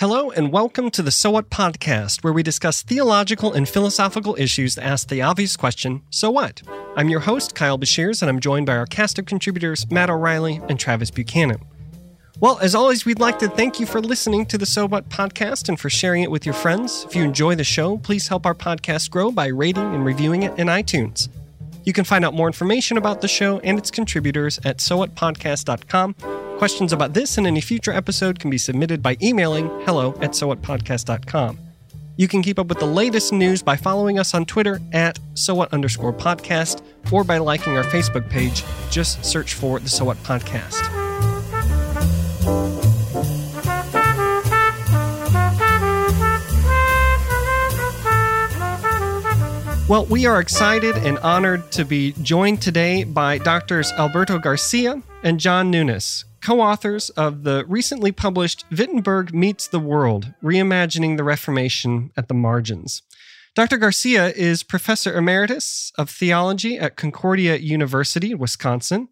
[0.00, 4.76] Hello, and welcome to the So What podcast, where we discuss theological and philosophical issues
[4.76, 6.62] that ask the obvious question So what?
[6.96, 10.58] I'm your host, Kyle Beshears, and I'm joined by our cast of contributors, Matt O'Reilly
[10.70, 11.60] and Travis Buchanan.
[12.40, 15.68] Well, as always, we'd like to thank you for listening to the So What podcast
[15.68, 17.04] and for sharing it with your friends.
[17.06, 20.58] If you enjoy the show, please help our podcast grow by rating and reviewing it
[20.58, 21.28] in iTunes.
[21.90, 26.14] You can find out more information about the show and its contributors at sowhatpodcast.com
[26.60, 31.58] Questions about this and any future episode can be submitted by emailing hello at sowhatpodcast.com.
[32.16, 35.72] You can keep up with the latest news by following us on Twitter at sowhat
[35.72, 38.62] underscore podcast or by liking our Facebook page.
[38.90, 41.29] Just search for the So What Podcast.
[49.90, 55.40] Well, we are excited and honored to be joined today by Doctors Alberto Garcia and
[55.40, 62.12] John Nunes, co authors of the recently published Wittenberg Meets the World Reimagining the Reformation
[62.16, 63.02] at the Margins.
[63.56, 63.78] Dr.
[63.78, 69.08] Garcia is Professor Emeritus of Theology at Concordia University, Wisconsin,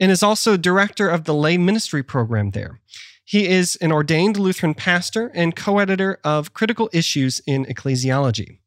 [0.00, 2.80] and is also Director of the Lay Ministry Program there.
[3.26, 8.60] He is an ordained Lutheran pastor and co editor of Critical Issues in Ecclesiology.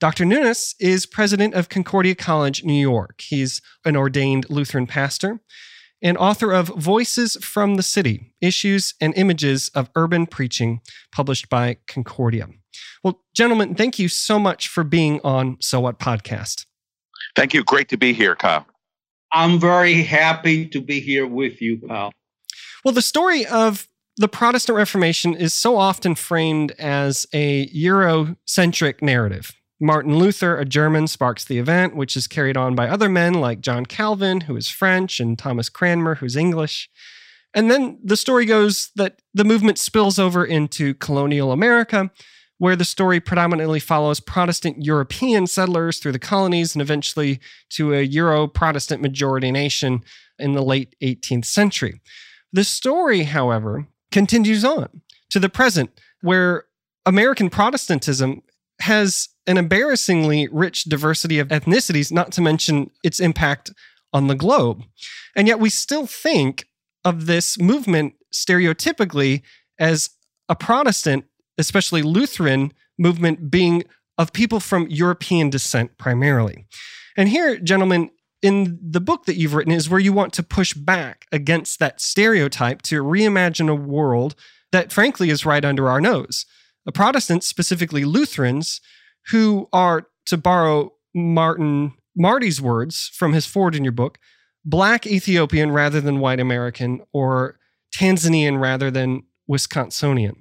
[0.00, 0.24] Dr.
[0.24, 3.20] Nunes is president of Concordia College, New York.
[3.20, 5.40] He's an ordained Lutheran pastor
[6.00, 11.78] and author of Voices from the City Issues and Images of Urban Preaching, published by
[11.88, 12.46] Concordia.
[13.02, 16.66] Well, gentlemen, thank you so much for being on So What Podcast.
[17.34, 17.64] Thank you.
[17.64, 18.66] Great to be here, Kyle.
[19.32, 22.12] I'm very happy to be here with you, Kyle.
[22.84, 29.52] Well, the story of the Protestant Reformation is so often framed as a Eurocentric narrative.
[29.80, 33.60] Martin Luther, a German, sparks the event, which is carried on by other men like
[33.60, 36.90] John Calvin, who is French, and Thomas Cranmer, who's English.
[37.54, 42.10] And then the story goes that the movement spills over into colonial America,
[42.58, 47.38] where the story predominantly follows Protestant European settlers through the colonies and eventually
[47.70, 50.02] to a Euro Protestant majority nation
[50.38, 52.00] in the late 18th century.
[52.52, 55.90] The story, however, continues on to the present,
[56.20, 56.64] where
[57.06, 58.42] American Protestantism
[58.80, 63.72] has an embarrassingly rich diversity of ethnicities, not to mention its impact
[64.12, 64.82] on the globe.
[65.34, 66.66] And yet we still think
[67.04, 69.42] of this movement stereotypically
[69.78, 70.10] as
[70.48, 71.24] a Protestant,
[71.56, 73.84] especially Lutheran movement being
[74.16, 76.66] of people from European descent primarily.
[77.16, 78.10] And here, gentlemen,
[78.42, 82.00] in the book that you've written is where you want to push back against that
[82.00, 84.34] stereotype to reimagine a world
[84.72, 86.46] that frankly is right under our nose.
[86.92, 88.80] Protestants, specifically Lutherans,
[89.30, 94.18] who are, to borrow Martin Marty's words from his foreword in your book,
[94.64, 97.58] black Ethiopian rather than white American, or
[97.94, 100.36] Tanzanian rather than Wisconsinian.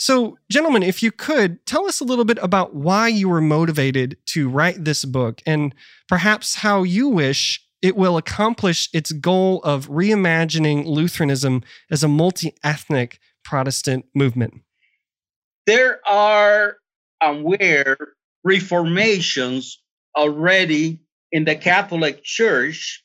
[0.00, 4.16] So, gentlemen, if you could tell us a little bit about why you were motivated
[4.26, 5.74] to write this book and
[6.08, 12.54] perhaps how you wish it will accomplish its goal of reimagining Lutheranism as a multi
[12.62, 14.62] ethnic Protestant movement.
[15.68, 16.78] There are
[17.20, 17.98] and where
[18.42, 19.82] reformations
[20.16, 23.04] already in the Catholic Church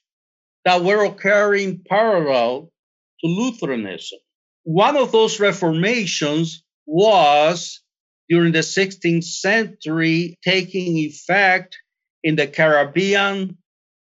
[0.63, 2.71] that were occurring parallel
[3.19, 4.17] to Lutheranism.
[4.63, 7.81] One of those reformations was
[8.29, 11.77] during the 16th century taking effect
[12.23, 13.57] in the Caribbean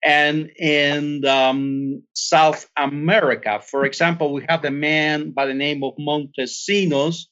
[0.06, 3.62] and in um, South America.
[3.66, 7.26] For example, we have a man by the name of Montesinos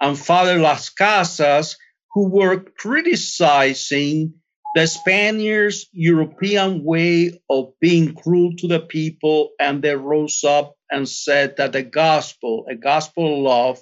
[0.00, 1.76] and Father Las Casas
[2.16, 4.34] who were criticizing
[4.74, 11.08] the Spaniards' European way of being cruel to the people, and they rose up and
[11.08, 13.78] said that the gospel, a gospel of love,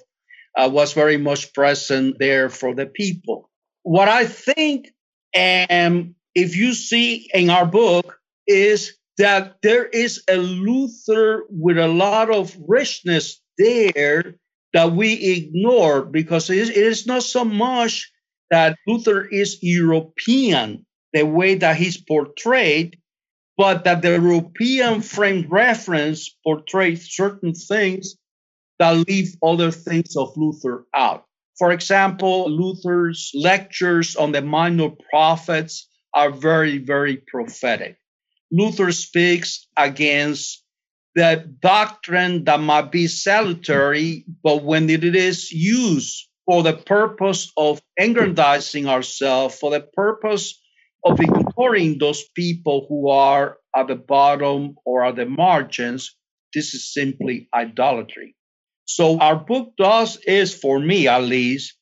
[0.57, 3.49] uh, was very much present there for the people.
[3.83, 4.89] What I think,
[5.33, 8.17] and if you see in our book,
[8.47, 14.35] is that there is a Luther with a lot of richness there
[14.75, 18.11] that we ignore because it is not so much
[18.51, 22.97] that Luther is European, the way that he's portrayed,
[23.55, 28.17] but that the European frame reference portrays certain things
[28.77, 31.23] that leave other things of Luther out.
[31.57, 37.95] For example, Luther's lectures on the minor prophets are very, very prophetic.
[38.51, 40.64] Luther speaks against
[41.15, 47.81] the doctrine that might be salutary, but when it is used for the purpose of
[47.97, 50.61] aggrandizing ourselves, for the purpose
[51.03, 56.15] of ignoring those people who are at the bottom or at the margins,
[56.53, 58.35] this is simply idolatry.
[58.85, 61.75] So our book does is for me at least,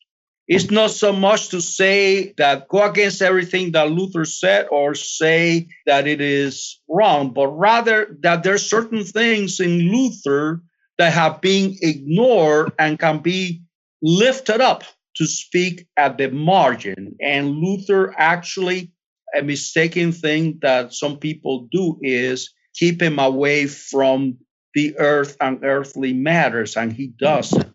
[0.47, 5.67] it's not so much to say that go against everything that Luther said or say
[5.85, 10.61] that it is wrong, but rather that there are certain things in Luther
[10.97, 13.63] that have been ignored and can be
[14.01, 14.83] lifted up
[15.15, 17.15] to speak at the margin.
[17.21, 18.91] And Luther actually,
[19.35, 24.37] a mistaken thing that some people do is keep him away from
[24.73, 27.73] the earth and earthly matters, and he doesn't.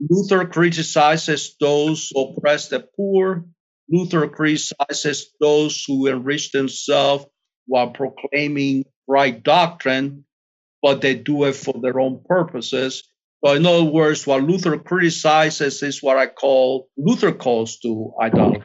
[0.00, 3.44] Luther criticizes those who oppress the poor.
[3.88, 7.26] Luther criticizes those who enrich themselves
[7.66, 10.24] while proclaiming right doctrine,
[10.82, 13.04] but they do it for their own purposes.
[13.44, 18.64] So, in other words, what Luther criticizes is what I call Luther calls to idolatry.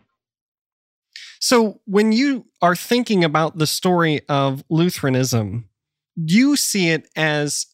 [1.39, 5.69] So, when you are thinking about the story of Lutheranism,
[6.23, 7.67] do you see it as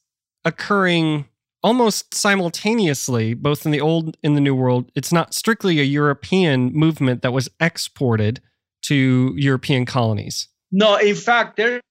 [0.45, 1.25] occurring
[1.63, 4.91] almost simultaneously, both in the old and the new world.
[4.95, 8.41] It's not strictly a European movement that was exported
[8.83, 10.47] to European colonies.
[10.71, 11.81] No, in fact, there's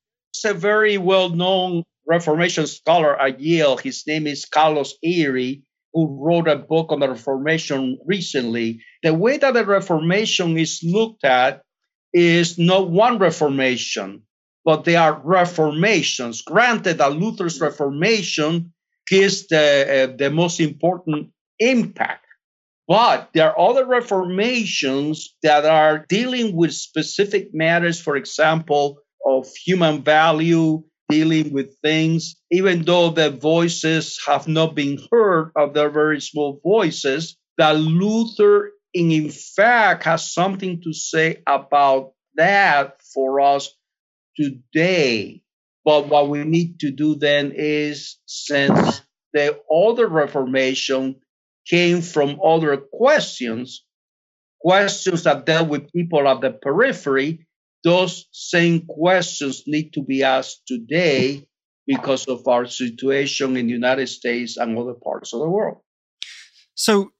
[0.45, 3.77] a very well known Reformation scholar at Yale.
[3.77, 5.57] His name is Carlos Eire,
[5.93, 8.81] who wrote a book on the Reformation recently.
[9.03, 11.63] The way that the Reformation is looked at
[12.13, 14.23] is not one Reformation,
[14.65, 16.43] but they are reformations.
[16.43, 18.73] Granted that Luther's Reformation
[19.11, 22.25] is the, uh, the most important impact.
[22.89, 30.03] But there are other reformations that are dealing with specific matters, for example, of human
[30.03, 36.21] value, dealing with things, even though their voices have not been heard of their very
[36.21, 43.73] small voices, that Luther, in, in fact, has something to say about that for us
[44.37, 45.43] today.
[45.91, 49.03] But what we need to do then is, since
[49.33, 51.17] the other Reformation
[51.67, 53.85] came from other questions,
[54.61, 57.49] questions that dealt with people at the periphery,
[57.83, 61.49] those same questions need to be asked today
[61.89, 65.79] because of our situation in the United States and other parts of the world.
[66.77, 67.11] So,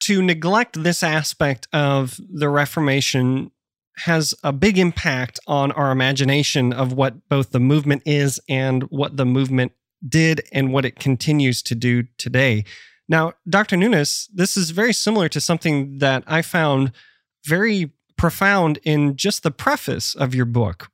[0.00, 3.52] to neglect this aspect of the Reformation
[3.98, 9.16] has a big impact on our imagination of what both the movement is and what
[9.16, 9.72] the movement
[10.06, 12.64] did and what it continues to do today.
[13.08, 13.76] Now, Dr.
[13.76, 16.92] Nunes, this is very similar to something that I found
[17.44, 20.88] very profound in just the preface of your book,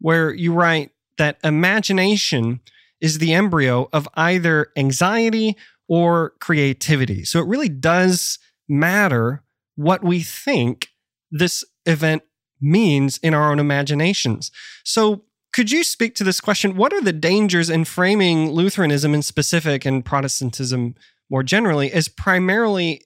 [0.00, 2.60] where you write that imagination
[3.00, 5.56] is the embryo of either anxiety
[5.88, 7.24] or creativity.
[7.24, 9.42] So it really does matter
[9.76, 10.88] what we think
[11.30, 12.22] this event
[12.60, 14.50] means in our own imaginations.
[14.84, 15.22] So,
[15.52, 16.76] could you speak to this question?
[16.76, 20.94] What are the dangers in framing Lutheranism in specific and Protestantism
[21.30, 23.02] more generally as primarily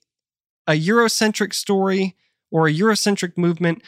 [0.67, 2.15] a Eurocentric story
[2.51, 3.81] or a Eurocentric movement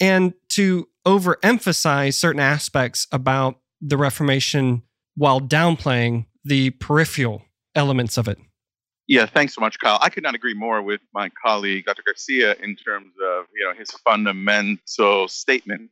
[0.00, 4.82] and to overemphasize certain aspects about the Reformation
[5.14, 7.42] while downplaying the peripheral
[7.74, 8.38] elements of it?
[9.12, 9.98] Yeah, thanks so much, Kyle.
[10.00, 12.02] I could not agree more with my colleague, Dr.
[12.02, 15.90] Garcia, in terms of you know his fundamental statement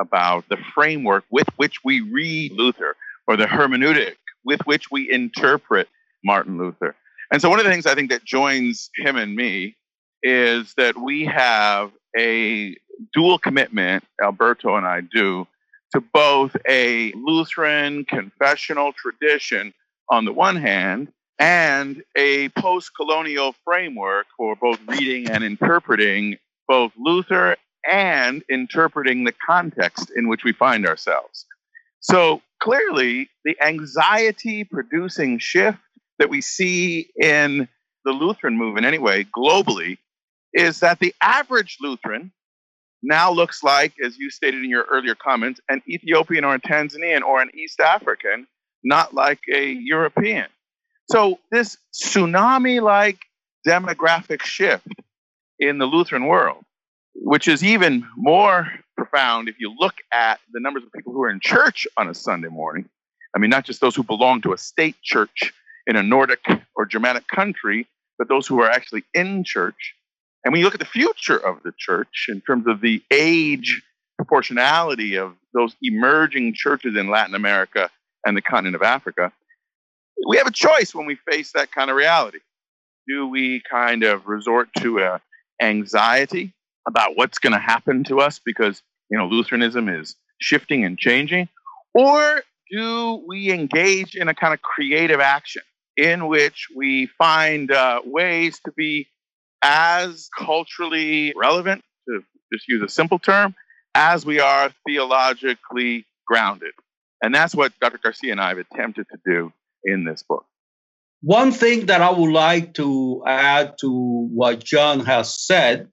[0.00, 2.96] about the framework with which we read Luther,
[3.26, 4.14] or the hermeneutic
[4.46, 5.86] with which we interpret
[6.24, 6.96] Martin Luther.
[7.30, 9.76] And so, one of the things I think that joins him and me
[10.22, 12.74] is that we have a
[13.12, 15.46] dual commitment, Alberto and I do,
[15.94, 19.74] to both a Lutheran confessional tradition
[20.08, 26.36] on the one hand and a post colonial framework for both reading and interpreting
[26.68, 27.56] both Luther
[27.90, 31.44] and interpreting the context in which we find ourselves.
[31.98, 35.78] So clearly, the anxiety producing shift
[36.20, 37.66] that we see in
[38.04, 39.98] the Lutheran movement, anyway, globally,
[40.54, 42.30] is that the average Lutheran
[43.02, 47.22] now looks like, as you stated in your earlier comments, an Ethiopian or a Tanzanian
[47.22, 48.46] or an East African,
[48.84, 50.46] not like a European.
[51.12, 53.18] So, this tsunami like
[53.68, 54.88] demographic shift
[55.58, 56.64] in the Lutheran world,
[57.14, 58.66] which is even more
[58.96, 62.14] profound if you look at the numbers of people who are in church on a
[62.14, 62.88] Sunday morning.
[63.36, 65.52] I mean, not just those who belong to a state church
[65.86, 67.86] in a Nordic or Germanic country,
[68.18, 69.94] but those who are actually in church.
[70.46, 73.82] And when you look at the future of the church in terms of the age
[74.16, 77.90] proportionality of those emerging churches in Latin America
[78.24, 79.30] and the continent of Africa,
[80.26, 82.38] we have a choice when we face that kind of reality.
[83.08, 85.20] Do we kind of resort to a
[85.60, 86.52] anxiety
[86.86, 91.48] about what's going to happen to us because you know Lutheranism is shifting and changing,
[91.94, 95.62] or do we engage in a kind of creative action
[95.96, 99.06] in which we find uh, ways to be
[99.62, 103.54] as culturally relevant, to just use a simple term,
[103.94, 106.72] as we are theologically grounded.
[107.22, 107.98] And that's what Dr.
[108.02, 109.52] Garcia and I have attempted to do
[109.84, 110.46] in this book.
[111.22, 115.88] One thing that I would like to add to what John has said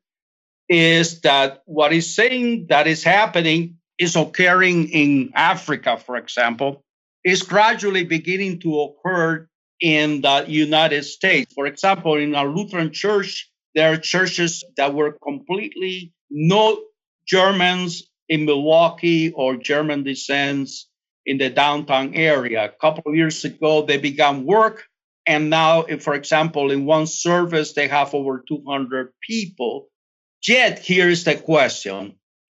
[0.67, 6.83] is that what he's saying that is happening is occurring in Africa, for example,
[7.23, 9.47] is gradually beginning to occur
[9.81, 11.53] in the United States.
[11.53, 16.81] For example, in our Lutheran church, there are churches that were completely no
[17.27, 20.88] Germans in Milwaukee or German descents
[21.29, 22.65] in the downtown area.
[22.65, 24.85] A couple of years ago, they began work.
[25.27, 29.89] And now, for example, in one service, they have over 200 people.
[30.41, 32.15] Yet, here is the question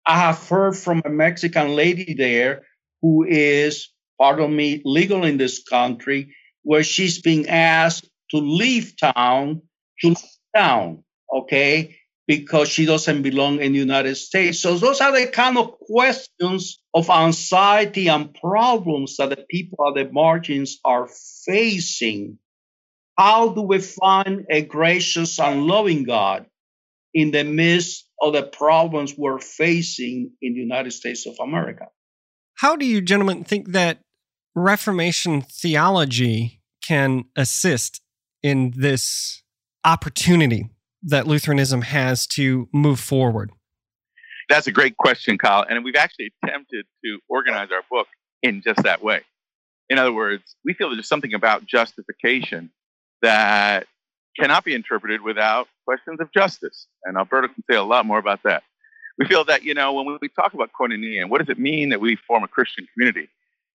[0.07, 2.63] I have heard from a Mexican lady there
[3.03, 3.89] who is,
[4.21, 9.63] pardon me, legal in this country, where she's being asked to leave town
[10.01, 11.03] to leave town,
[11.35, 11.97] okay,
[12.27, 14.61] because she doesn't belong in the United States.
[14.61, 19.95] So those are the kind of questions of anxiety and problems that the people at
[19.95, 21.09] the margins are
[21.45, 22.39] facing.
[23.19, 26.47] How do we find a gracious and loving God
[27.13, 31.89] in the midst of the problems we're facing in the United States of America?
[32.55, 34.01] How do you gentlemen think that
[34.55, 38.01] Reformation theology can assist
[38.43, 39.43] in this
[39.85, 40.69] opportunity
[41.03, 43.51] that Lutheranism has to move forward?
[44.49, 45.65] That's a great question, Kyle.
[45.69, 48.09] And we've actually attempted to organize our book
[48.43, 49.23] in just that way.
[49.89, 52.71] In other words, we feel there's something about justification
[53.23, 53.87] that
[54.39, 56.87] cannot be interpreted without questions of justice.
[57.05, 58.63] And Alberto can say a lot more about that.
[59.19, 61.91] We feel that, you know, when we talk about koinonia and what does it mean
[61.91, 63.29] that we form a Christian community,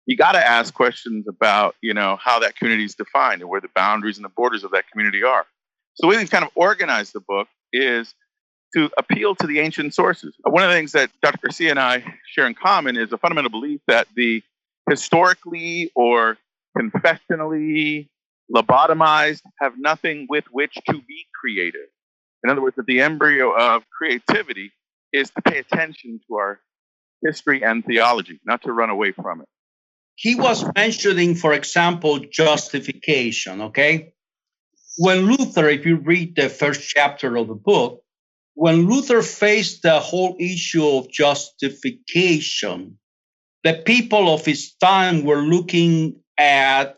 [0.05, 3.61] you got to ask questions about, you know, how that community is defined and where
[3.61, 5.45] the boundaries and the borders of that community are.
[5.95, 8.13] So the way we've kind of organized the book is
[8.75, 10.33] to appeal to the ancient sources.
[10.43, 11.39] One of the things that Dr.
[11.43, 14.41] Garcia and I share in common is a fundamental belief that the
[14.89, 16.37] historically or
[16.77, 18.09] confessionally
[18.53, 21.89] lobotomized have nothing with which to be creative.
[22.43, 24.71] In other words, that the embryo of creativity
[25.13, 26.59] is to pay attention to our
[27.23, 29.47] history and theology, not to run away from it.
[30.15, 34.13] He was mentioning, for example, justification, okay?
[34.97, 38.03] When Luther, if you read the first chapter of the book,
[38.53, 42.97] when Luther faced the whole issue of justification,
[43.63, 46.97] the people of his time were looking at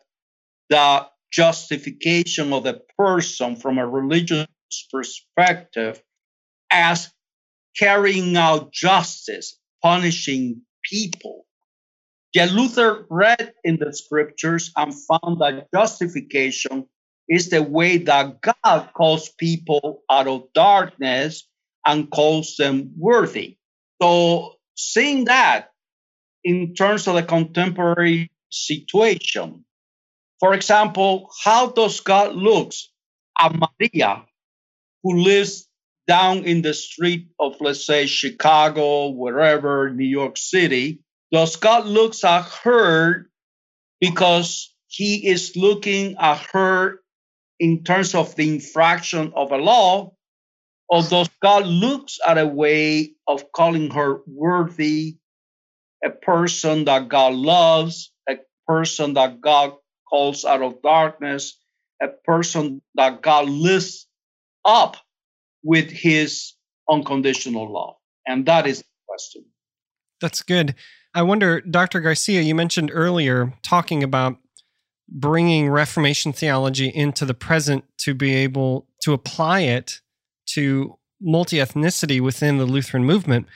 [0.70, 4.48] the justification of the person from a religious
[4.92, 6.02] perspective
[6.72, 7.12] as
[7.78, 11.46] carrying out justice, punishing people.
[12.34, 16.88] Yet Luther read in the scriptures and found that justification
[17.30, 21.48] is the way that God calls people out of darkness
[21.86, 23.58] and calls them worthy.
[24.02, 25.72] So, seeing that
[26.44, 29.66] in terms of the contemporary situation,
[30.40, 32.90] for example, how does God looks
[33.40, 34.26] at Maria,
[35.04, 35.68] who lives
[36.08, 41.00] down in the street of, let's say, Chicago, wherever, New York City?
[41.32, 43.30] Does God looks at her
[44.00, 47.00] because he is looking at her
[47.64, 50.12] in terms of the infraction of a law,
[50.90, 55.16] although God looks at a way of calling her worthy,
[56.04, 58.36] a person that God loves, a
[58.68, 59.76] person that God
[60.10, 61.58] calls out of darkness,
[62.02, 64.08] a person that God lifts
[64.66, 64.98] up
[65.64, 66.56] with his
[66.92, 67.96] unconditional love.
[68.28, 69.46] And that is the question.
[70.20, 70.76] That's good.
[71.16, 72.02] I wonder, Dr.
[72.02, 74.36] Garcia, you mentioned earlier talking about
[75.14, 80.02] bringing Reformation theology into the present to be able to apply it
[80.48, 83.48] to multi ethnicity within the Lutheran movement.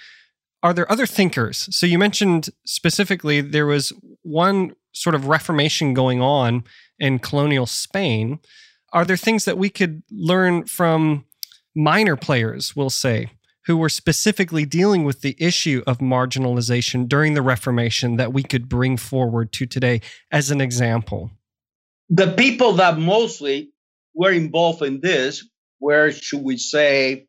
[0.63, 1.67] Are there other thinkers?
[1.75, 6.63] So you mentioned specifically there was one sort of Reformation going on
[6.99, 8.39] in colonial Spain.
[8.93, 11.25] Are there things that we could learn from
[11.75, 13.31] minor players, we'll say,
[13.65, 18.69] who were specifically dealing with the issue of marginalization during the Reformation that we could
[18.69, 21.31] bring forward to today as an example?
[22.09, 23.71] The people that mostly
[24.13, 25.47] were involved in this
[25.79, 27.27] were, should we say,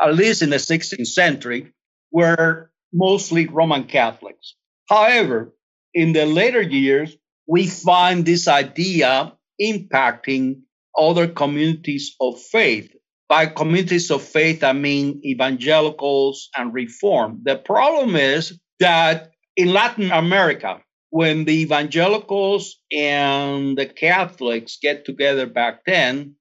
[0.00, 1.72] at least in the 16th century,
[2.10, 4.54] were mostly Roman Catholics.
[4.88, 5.54] However,
[5.94, 10.62] in the later years, we find this idea impacting
[10.96, 12.94] other communities of faith.
[13.28, 17.40] By communities of faith, I mean evangelicals and reform.
[17.44, 25.44] The problem is that in Latin America, when the evangelicals and the Catholics get together
[25.44, 26.36] back then,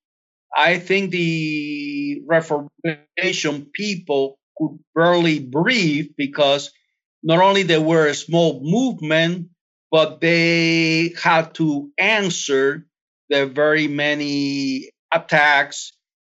[0.56, 6.72] I think the Reformation people could barely breathe because
[7.22, 9.50] not only they were a small movement,
[9.92, 12.86] but they had to answer
[13.30, 15.92] the very many attacks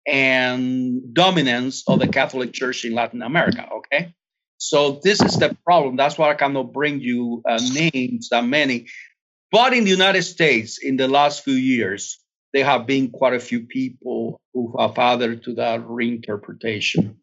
[0.07, 3.69] and dominance of the Catholic Church in Latin America.
[3.77, 4.15] Okay.
[4.63, 5.97] So this is the problem.
[5.97, 8.87] That's why I cannot bring you uh, names that many.
[9.51, 12.17] But in the United States, in the last few years,
[12.53, 17.15] there have been quite a few people who have added to that reinterpretation.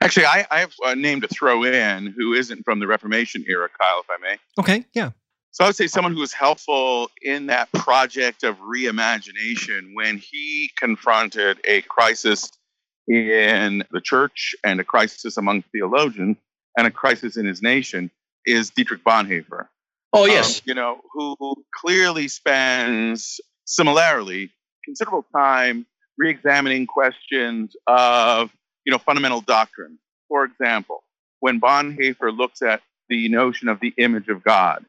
[0.00, 3.68] Actually, I, I have a name to throw in who isn't from the Reformation era,
[3.76, 4.38] Kyle, if I may.
[4.60, 5.10] Okay, yeah.
[5.50, 10.70] So I would say someone who was helpful in that project of reimagination when he
[10.76, 12.52] confronted a crisis
[13.08, 16.36] in the church and a crisis among theologians
[16.76, 18.10] and a crisis in his nation
[18.46, 19.68] is Dietrich Bonhoeffer.
[20.12, 20.58] Oh, yes.
[20.58, 24.50] Um, you know, who clearly spends similarly
[24.84, 25.86] considerable time
[26.18, 28.50] re-examining questions of,
[28.84, 29.98] you know, fundamental doctrine.
[30.28, 31.02] For example,
[31.40, 34.84] when Bonhoeffer looks at the notion of the image of God,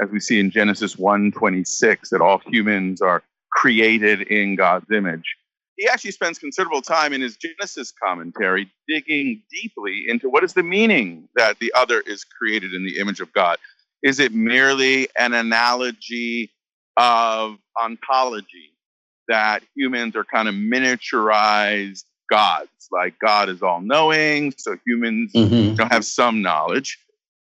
[0.00, 5.36] as we see in Genesis 1:26, that all humans are created in God's image
[5.78, 10.62] he actually spends considerable time in his Genesis commentary digging deeply into what is the
[10.64, 13.58] meaning that the other is created in the image of God.
[14.02, 16.50] Is it merely an analogy
[16.96, 18.74] of ontology
[19.28, 22.68] that humans are kind of miniaturized gods?
[22.90, 25.76] Like God is all knowing, so humans mm-hmm.
[25.76, 26.98] don't have some knowledge.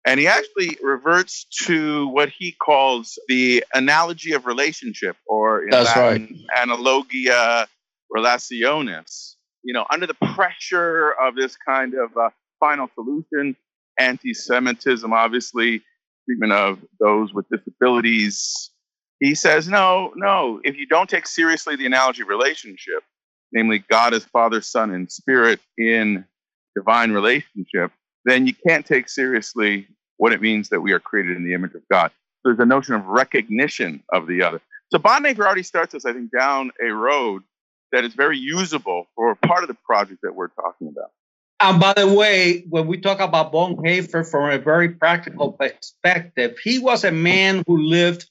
[0.05, 5.95] And he actually reverts to what he calls the analogy of relationship, or in That's
[5.95, 6.69] Latin, right.
[6.69, 7.67] analogia
[8.15, 13.55] relationis, you know, under the pressure of this kind of uh, final solution,
[13.97, 15.81] anti Semitism, obviously,
[16.25, 18.71] treatment of those with disabilities.
[19.19, 23.03] He says, no, no, if you don't take seriously the analogy relationship,
[23.51, 26.25] namely God as Father, Son, and Spirit in
[26.75, 27.91] divine relationship,
[28.25, 31.73] then you can't take seriously what it means that we are created in the image
[31.75, 32.11] of God.
[32.43, 34.61] There's a notion of recognition of the other.
[34.91, 37.43] So Bonhoeffer already starts us, I think, down a road
[37.91, 41.11] that is very usable for part of the project that we're talking about.
[41.61, 46.79] And by the way, when we talk about Bonhoeffer from a very practical perspective, he
[46.79, 48.29] was a man who lived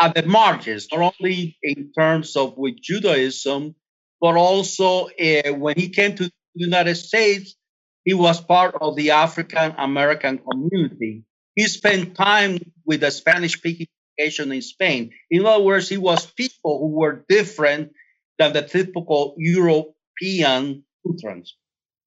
[0.00, 3.74] at the margins, not only in terms of with Judaism,
[4.20, 7.56] but also uh, when he came to the United States,
[8.04, 11.24] he was part of the African American community.
[11.54, 13.86] He spent time with the Spanish speaking
[14.18, 15.12] in Spain.
[15.30, 17.92] In other words, he was people who were different
[18.38, 21.56] than the typical European Lutherans.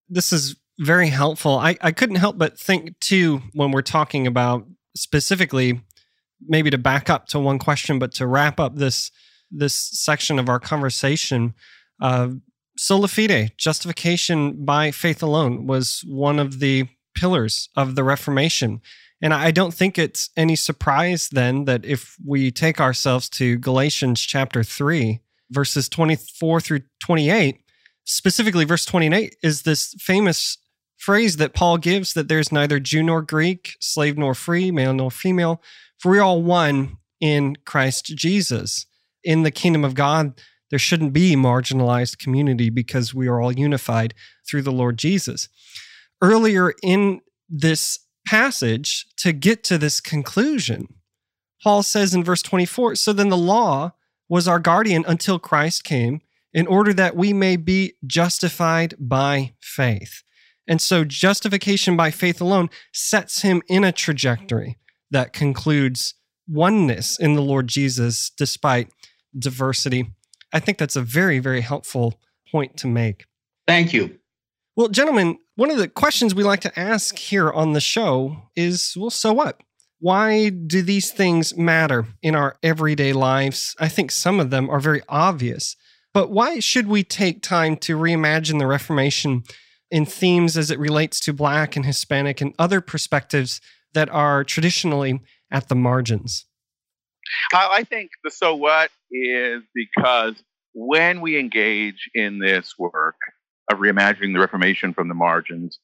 [0.10, 1.58] This is very helpful.
[1.58, 4.66] I, I couldn't help but think too when we're talking about
[4.96, 5.82] specifically,
[6.48, 9.12] maybe to back up to one question, but to wrap up this
[9.54, 11.54] this section of our conversation,
[12.02, 12.30] uh,
[12.78, 18.82] sola fide, justification by faith alone, was one of the pillars of the Reformation.
[19.22, 24.22] And I don't think it's any surprise then that if we take ourselves to Galatians
[24.22, 25.20] chapter 3,
[25.52, 27.62] verses 24 through 28,
[28.06, 30.58] specifically verse 28, is this famous
[30.98, 35.12] phrase that Paul gives that there's neither Jew nor Greek, slave nor free, male nor
[35.12, 35.62] female,
[36.00, 38.86] for we're all one in Christ Jesus.
[39.24, 44.14] In the kingdom of God, there shouldn't be marginalized community because we are all unified
[44.50, 45.50] through the Lord Jesus.
[46.22, 50.88] Earlier in this passage, to get to this conclusion,
[51.62, 53.92] Paul says in verse 24 So then the law
[54.32, 56.22] was our guardian until Christ came,
[56.54, 60.24] in order that we may be justified by faith.
[60.66, 64.78] And so, justification by faith alone sets him in a trajectory
[65.12, 66.14] that concludes
[66.48, 68.88] oneness in the Lord Jesus despite
[69.38, 70.12] diversity.
[70.54, 72.18] I think that's a very, very helpful
[72.50, 73.26] point to make.
[73.68, 74.18] Thank you.
[74.78, 78.94] Well, gentlemen, one of the questions we like to ask here on the show is
[78.96, 79.60] well, so what?
[80.02, 83.76] Why do these things matter in our everyday lives?
[83.80, 85.76] I think some of them are very obvious,
[86.12, 89.44] but why should we take time to reimagine the Reformation
[89.92, 93.62] in themes as it relates to Black and Hispanic and other perspectives
[93.94, 96.48] that are traditionally at the margins?
[97.54, 100.34] I think the so what is because
[100.74, 103.18] when we engage in this work
[103.72, 105.78] of reimagining the Reformation from the margins,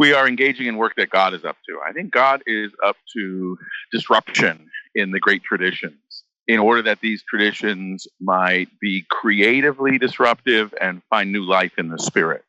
[0.00, 1.78] we are engaging in work that God is up to.
[1.86, 3.58] I think God is up to
[3.92, 11.02] disruption in the great traditions in order that these traditions might be creatively disruptive and
[11.10, 12.42] find new life in the spirit.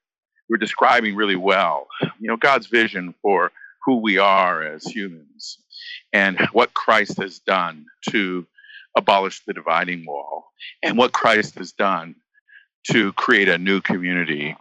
[0.49, 1.87] We're describing really well,
[2.21, 3.51] you know, God's vision for
[3.85, 5.57] who we are as humans.
[6.13, 8.47] and what Christ has done to
[8.97, 10.51] abolish the dividing wall
[10.83, 12.15] and what Christ has done
[12.91, 14.55] to create a new community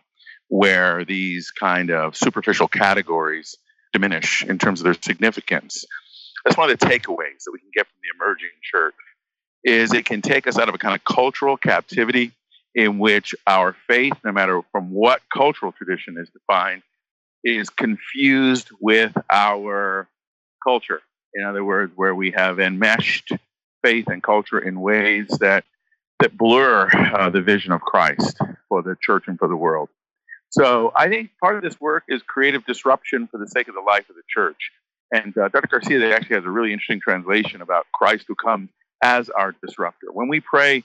[0.50, 3.56] where these kind of superficial categories
[3.92, 5.84] diminish in terms of their significance.
[6.44, 8.94] That's one of the takeaways that we can get from the emerging church
[9.62, 12.32] is it can take us out of a kind of cultural captivity
[12.74, 16.82] in which our faith, no matter from what cultural tradition is defined,
[17.44, 20.08] is confused with our
[20.64, 21.00] culture.
[21.34, 23.32] In other words, where we have enmeshed
[23.84, 25.64] faith and culture in ways that
[26.18, 28.36] that blur uh, the vision of Christ
[28.68, 29.88] for the church and for the world.
[30.50, 33.80] So I think part of this work is creative disruption for the sake of the
[33.80, 34.70] life of the church.
[35.12, 35.68] And uh, Dr.
[35.68, 38.68] Garcia actually has a really interesting translation about Christ who comes
[39.02, 40.08] as our disruptor.
[40.12, 40.84] When we pray,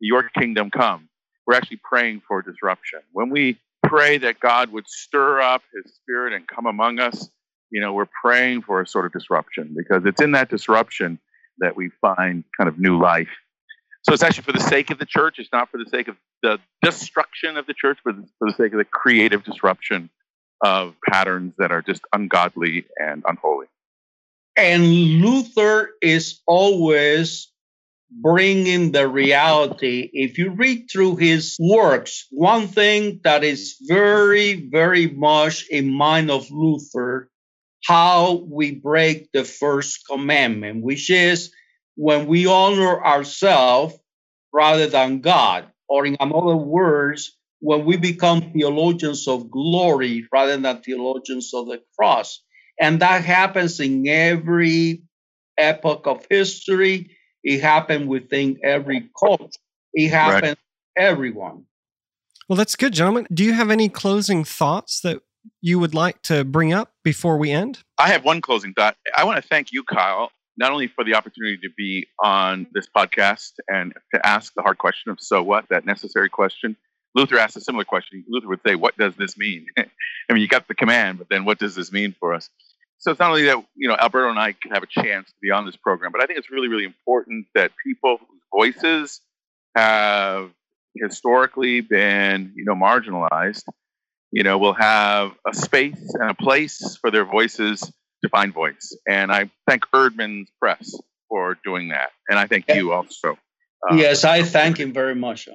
[0.00, 1.08] Your kingdom come,
[1.46, 3.00] we're actually praying for disruption.
[3.12, 7.30] When we pray that God would stir up His Spirit and come among us,
[7.70, 11.18] you know, we're praying for a sort of disruption because it's in that disruption
[11.58, 13.28] that we find kind of new life.
[14.06, 15.38] So it's actually for the sake of the church.
[15.38, 18.72] It's not for the sake of the destruction of the church, but for the sake
[18.72, 20.10] of the creative disruption
[20.64, 23.66] of patterns that are just ungodly and unholy.
[24.56, 27.50] And Luther is always
[28.10, 30.08] bringing the reality.
[30.12, 36.30] If you read through his works, one thing that is very, very much in mind
[36.30, 37.28] of Luther,
[37.84, 41.52] how we break the first commandment, which is
[41.96, 43.94] when we honor ourselves
[44.52, 50.82] rather than God, or in other words, when we become theologians of glory rather than
[50.82, 52.42] theologians of the cross.
[52.78, 55.02] And that happens in every
[55.58, 59.60] epoch of history it happened within every culture.
[59.94, 60.58] It happened
[60.98, 61.04] right.
[61.04, 61.66] everyone.
[62.48, 63.28] Well, that's good, gentlemen.
[63.32, 65.22] Do you have any closing thoughts that
[65.60, 67.84] you would like to bring up before we end?
[67.98, 68.96] I have one closing thought.
[69.16, 72.86] I want to thank you, Kyle, not only for the opportunity to be on this
[72.94, 76.76] podcast and to ask the hard question of so what, that necessary question.
[77.14, 78.24] Luther asked a similar question.
[78.28, 79.66] Luther would say, What does this mean?
[79.78, 79.84] I
[80.32, 82.50] mean, you got the command, but then what does this mean for us?
[82.98, 85.36] so it's not only that you know Alberto and I can have a chance to
[85.40, 89.20] be on this program, but I think it's really, really important that people whose voices
[89.76, 90.50] have
[90.96, 93.64] historically been you know marginalized,
[94.32, 97.92] you know, will have a space and a place for their voices
[98.28, 98.96] find voice.
[99.08, 100.94] And I thank Eerdmans Press
[101.28, 102.76] for doing that, and I thank yeah.
[102.76, 103.38] you also.
[103.88, 105.48] Uh, yes, I thank him very much.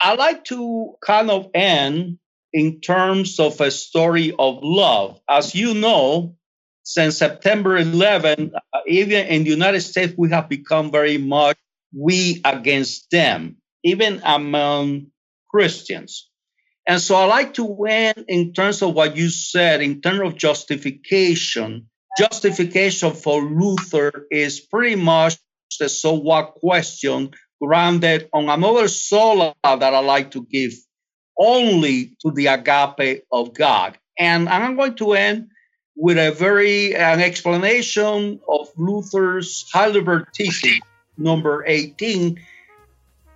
[0.00, 2.18] I like to kind of end
[2.52, 5.20] in terms of a story of love.
[5.28, 6.36] As you know,
[6.84, 11.56] since September 11, uh, even in the United States, we have become very much
[11.96, 15.06] we against them, even among
[15.50, 16.30] Christians.
[16.86, 20.36] And so I like to win in terms of what you said, in terms of
[20.36, 21.88] justification.
[22.18, 25.36] Justification for Luther is pretty much
[25.80, 30.72] the so what question grounded on another sola that I like to give
[31.38, 33.98] only to the agape of God.
[34.18, 35.48] And I'm going to end
[35.96, 40.80] with a very an explanation of Luther's Heidelberg Thesis
[41.16, 42.38] number 18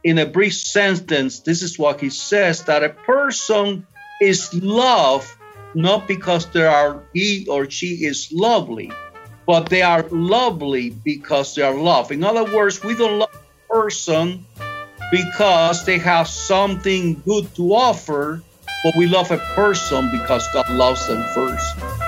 [0.08, 3.86] in a brief sentence this is what he says that a person
[4.22, 5.28] is loved
[5.74, 8.90] not because they are he or she is lovely
[9.44, 12.12] but they are lovely because they are loved.
[12.12, 14.46] In other words we don't love a person
[15.10, 18.42] because they have something good to offer
[18.84, 22.07] but we love a person because god loves them first